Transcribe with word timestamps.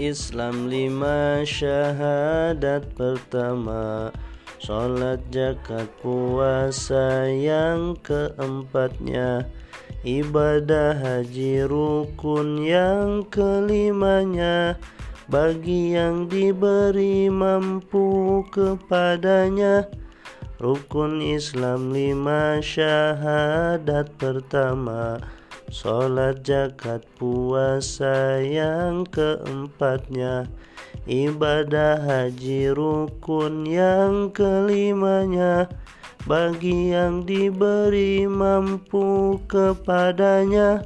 Islam 0.00 0.66
lima 0.66 1.46
syahadat 1.46 2.82
pertama. 2.98 4.10
Sholat 4.58 5.22
zakat 5.30 5.86
puasa 6.02 7.30
yang 7.30 7.94
keempatnya. 8.02 9.46
Ibadah 10.02 10.98
haji 10.98 11.62
rukun 11.62 12.58
yang 12.58 13.22
kelimanya. 13.30 14.74
Bagi 15.30 15.94
yang 15.94 16.26
diberi 16.26 17.30
mampu 17.30 18.42
kepadanya. 18.50 19.86
Rukun 20.58 21.22
Islam 21.22 21.94
lima 21.94 22.58
syahadat 22.58 24.10
pertama 24.18 25.22
Sholat 25.70 26.42
zakat 26.42 27.06
puasa 27.14 28.42
yang 28.42 29.06
keempatnya. 29.06 30.50
Ibadah 31.06 32.02
haji 32.02 32.74
rukun 32.74 33.70
yang 33.70 34.34
kelimanya. 34.34 35.70
Bagi 36.26 36.90
yang 36.90 37.22
diberi 37.22 38.26
mampu 38.26 39.38
kepadanya 39.46 40.82